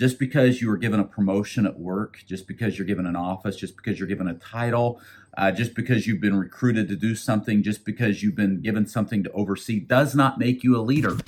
[0.00, 3.54] just because you were given a promotion at work, just because you're given an office,
[3.54, 4.98] just because you're given a title,
[5.36, 9.22] uh, just because you've been recruited to do something, just because you've been given something
[9.22, 11.18] to oversee, does not make you a leader.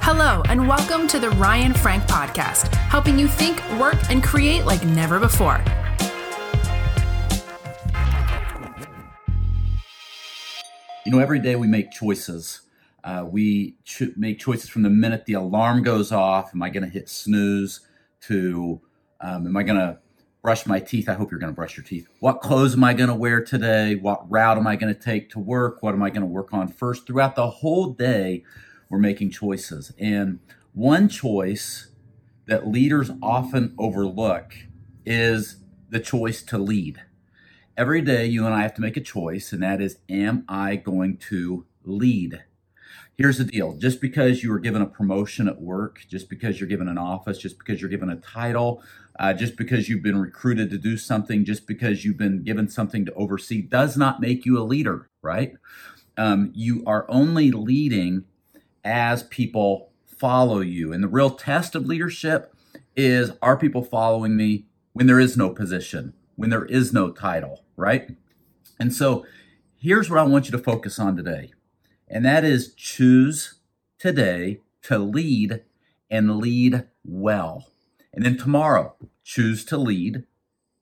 [0.00, 4.82] Hello, and welcome to the Ryan Frank Podcast, helping you think, work, and create like
[4.86, 5.62] never before.
[11.04, 12.62] You know, every day we make choices.
[13.04, 13.76] Uh, we
[14.16, 16.54] make choices from the minute the alarm goes off.
[16.54, 17.80] Am I going to hit snooze?
[18.22, 18.80] To
[19.20, 19.98] um, am I going to
[20.42, 21.08] brush my teeth?
[21.08, 22.06] I hope you're going to brush your teeth.
[22.20, 23.96] What clothes am I going to wear today?
[23.96, 25.82] What route am I going to take to work?
[25.82, 27.06] What am I going to work on first?
[27.06, 28.44] Throughout the whole day,
[28.88, 29.92] we're making choices.
[29.98, 30.38] And
[30.72, 31.88] one choice
[32.46, 34.54] that leaders often overlook
[35.04, 35.56] is
[35.88, 37.02] the choice to lead.
[37.76, 40.76] Every day, you and I have to make a choice, and that is, am I
[40.76, 42.44] going to lead?
[43.16, 46.68] Here's the deal just because you were given a promotion at work, just because you're
[46.68, 48.82] given an office, just because you're given a title,
[49.18, 53.04] uh, just because you've been recruited to do something, just because you've been given something
[53.04, 55.54] to oversee, does not make you a leader, right?
[56.16, 58.24] Um, you are only leading
[58.84, 60.92] as people follow you.
[60.92, 62.54] And the real test of leadership
[62.96, 67.64] is are people following me when there is no position, when there is no title,
[67.76, 68.10] right?
[68.78, 69.24] And so
[69.78, 71.52] here's what I want you to focus on today
[72.12, 73.54] and that is choose
[73.98, 75.62] today to lead
[76.10, 77.66] and lead well.
[78.12, 80.24] And then tomorrow, choose to lead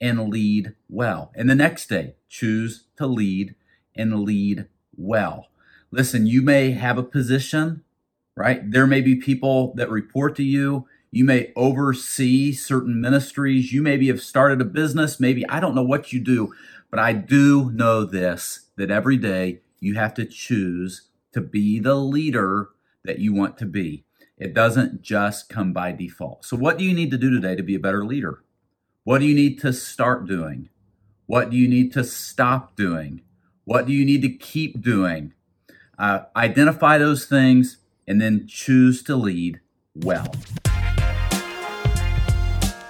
[0.00, 1.32] and lead well.
[1.34, 3.56] And the next day, choose to lead
[3.96, 5.48] and lead well.
[5.90, 7.82] Listen, you may have a position,
[8.36, 8.70] right?
[8.70, 10.86] There may be people that report to you.
[11.10, 13.72] You may oversee certain ministries.
[13.72, 15.18] You maybe have started a business.
[15.18, 16.52] Maybe I don't know what you do,
[16.88, 21.96] but I do know this that every day you have to choose to be the
[21.96, 22.70] leader
[23.04, 24.06] that you want to be.
[24.38, 26.46] It doesn't just come by default.
[26.46, 28.42] So, what do you need to do today to be a better leader?
[29.04, 30.70] What do you need to start doing?
[31.26, 33.20] What do you need to stop doing?
[33.64, 35.34] What do you need to keep doing?
[35.98, 39.60] Uh, identify those things and then choose to lead
[39.94, 40.32] well.